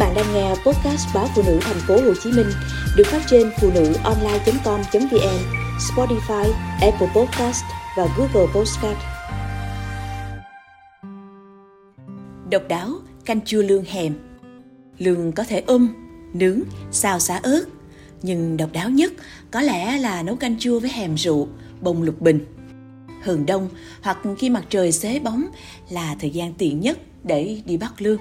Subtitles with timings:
[0.00, 2.46] bạn đang nghe podcast báo phụ nữ thành phố Hồ Chí Minh
[2.96, 5.38] được phát trên phụ nữ online.com.vn,
[5.78, 7.64] Spotify, Apple Podcast
[7.96, 8.98] và Google Podcast.
[12.50, 12.90] Độc đáo
[13.24, 14.14] canh chua lương hèm.
[14.98, 15.88] Lương có thể um,
[16.32, 16.60] nướng,
[16.90, 17.64] xào xả ớt,
[18.22, 19.12] nhưng độc đáo nhất
[19.50, 21.48] có lẽ là nấu canh chua với hèm rượu,
[21.80, 22.46] bông lục bình.
[23.22, 23.68] Hừng đông
[24.02, 25.44] hoặc khi mặt trời xế bóng
[25.90, 28.18] là thời gian tiện nhất để đi bắt lương.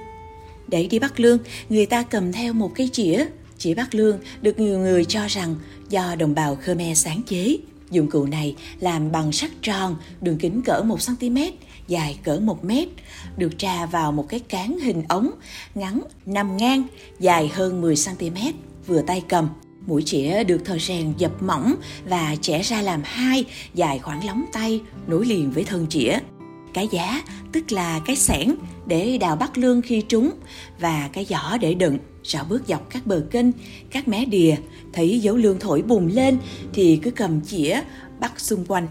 [0.70, 1.38] Để đi bắt lương,
[1.70, 3.26] người ta cầm theo một cây chĩa.
[3.58, 5.56] Chĩa bắt lương được nhiều người cho rằng
[5.90, 7.58] do đồng bào Khmer sáng chế.
[7.92, 11.52] Dụng cụ này làm bằng sắt tròn, đường kính cỡ 1cm,
[11.88, 12.88] dài cỡ 1 mét,
[13.38, 15.32] được tra vào một cái cán hình ống,
[15.76, 16.84] ngắn nằm ngang,
[17.20, 18.54] dài hơn 10cm,
[18.88, 19.50] vừa tay cầm.
[19.88, 24.46] Mũi chĩa được thợ rèn dập mỏng và chẻ ra làm hai, dài khoảng lóng
[24.54, 26.20] tay, nối liền với thân chĩa
[26.74, 28.56] cái giá, tức là cái sẻn
[28.86, 30.32] để đào bắt lương khi trúng
[30.80, 31.98] và cái giỏ để đựng.
[32.24, 33.46] Rảo bước dọc các bờ kênh,
[33.92, 34.56] các mé đìa,
[34.94, 36.38] thấy dấu lương thổi bùng lên
[36.74, 37.82] thì cứ cầm chĩa
[38.20, 38.88] bắt xung quanh.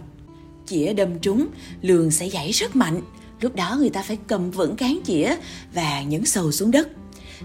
[0.66, 1.46] Chĩa đâm trúng
[1.82, 3.00] lương sẽ dãy rất mạnh.
[3.40, 5.36] Lúc đó người ta phải cầm vững cán chĩa
[5.74, 6.88] và nhấn sầu xuống đất.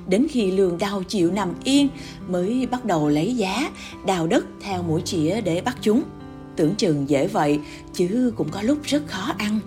[0.07, 1.89] Đến khi lương đau chịu nằm yên
[2.27, 3.72] mới bắt đầu lấy giá,
[4.05, 6.03] đào đất theo mũi chĩa để bắt chúng.
[6.55, 7.59] Tưởng chừng dễ vậy,
[7.94, 9.59] chứ cũng có lúc rất khó ăn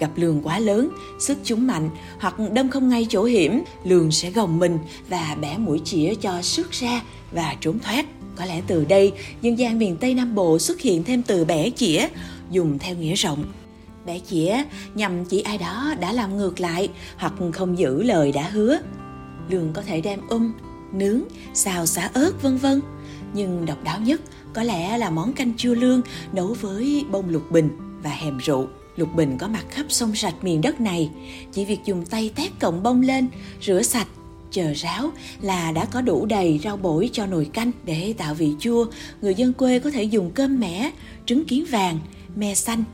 [0.00, 4.30] gặp lường quá lớn, sức chúng mạnh hoặc đâm không ngay chỗ hiểm, lường sẽ
[4.30, 8.06] gồng mình và bẻ mũi chĩa cho sức ra và trốn thoát.
[8.36, 9.12] Có lẽ từ đây,
[9.42, 12.08] dân gian miền Tây Nam Bộ xuất hiện thêm từ bẻ chĩa,
[12.50, 13.44] dùng theo nghĩa rộng.
[14.06, 14.62] Bẻ chĩa
[14.94, 18.78] nhằm chỉ ai đó đã làm ngược lại hoặc không giữ lời đã hứa.
[19.50, 20.52] Lường có thể đem um,
[20.92, 21.20] nướng,
[21.54, 22.80] xào xả ớt vân vân.
[23.34, 24.20] Nhưng độc đáo nhất
[24.52, 27.70] có lẽ là món canh chua lương nấu với bông lục bình
[28.02, 28.68] và hèm rượu.
[28.96, 31.10] Lục Bình có mặt khắp sông sạch miền đất này,
[31.52, 33.28] chỉ việc dùng tay tét cọng bông lên,
[33.62, 34.08] rửa sạch,
[34.50, 35.10] chờ ráo
[35.40, 38.86] là đã có đủ đầy rau bổi cho nồi canh để tạo vị chua.
[39.22, 40.90] Người dân quê có thể dùng cơm mẻ,
[41.26, 41.98] trứng kiến vàng,
[42.36, 42.84] me xanh.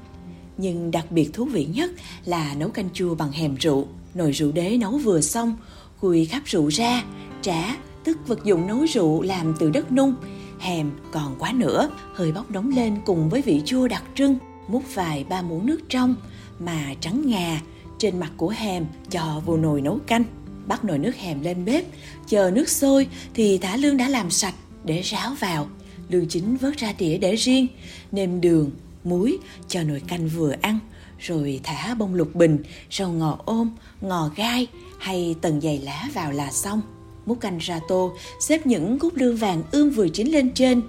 [0.59, 1.91] Nhưng đặc biệt thú vị nhất
[2.25, 3.87] là nấu canh chua bằng hèm rượu.
[4.15, 5.57] Nồi rượu đế nấu vừa xong,
[6.01, 7.05] cùi khắp rượu ra,
[7.43, 10.15] trả tức vật dụng nấu rượu làm từ đất nung,
[10.59, 14.39] hèm còn quá nữa, hơi bốc nóng lên cùng với vị chua đặc trưng
[14.69, 16.15] múc vài ba muỗng nước trong
[16.59, 17.61] mà trắng ngà
[17.99, 20.25] trên mặt của hèm cho vào nồi nấu canh.
[20.67, 21.85] Bắt nồi nước hèm lên bếp,
[22.27, 24.55] chờ nước sôi thì thả lương đã làm sạch
[24.85, 25.67] để ráo vào.
[26.09, 27.67] Lương chính vớt ra đĩa để riêng,
[28.13, 28.71] nêm đường,
[29.05, 29.39] muối
[29.69, 30.79] cho nồi canh vừa ăn,
[31.19, 32.59] rồi thả bông lục bình,
[32.91, 34.67] rau ngò ôm, ngò gai
[34.99, 36.81] hay tầng dày lá vào là xong.
[37.27, 40.83] Múc canh ra tô, xếp những gút lương vàng ươm vừa chín lên trên.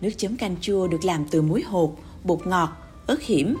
[0.00, 3.56] Nước chấm canh chua được làm từ muối hột, bột ngọt ớt hiểm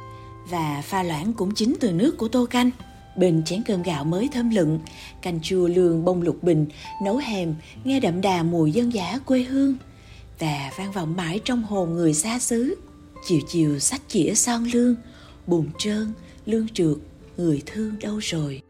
[0.50, 2.70] và pha loãng cũng chính từ nước của tô canh.
[3.16, 4.80] Bên chén cơm gạo mới thơm lựng,
[5.22, 6.66] canh chua lương bông lục bình,
[7.02, 9.76] nấu hèm, nghe đậm đà mùi dân dã quê hương
[10.38, 12.74] và vang vọng mãi trong hồn người xa xứ.
[13.26, 14.94] Chiều chiều sách chĩa son lương,
[15.46, 16.12] bùn trơn,
[16.46, 16.96] lương trượt,
[17.36, 18.62] người thương đâu rồi.